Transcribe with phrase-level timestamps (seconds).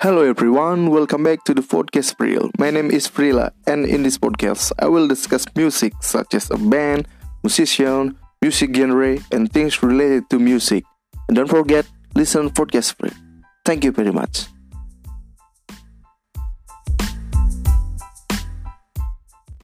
[0.00, 2.52] Hello everyone, welcome back to the podcast Pril.
[2.56, 6.56] My name is Freela, and in this podcast, I will discuss music such as a
[6.56, 7.08] band,
[7.42, 10.84] musician, music genre, and things related to music.
[11.26, 11.84] And don't forget,
[12.14, 13.12] listen podcast Pril.
[13.64, 14.46] Thank you very much.